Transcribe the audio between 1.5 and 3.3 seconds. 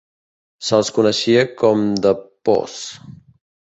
com The Posse.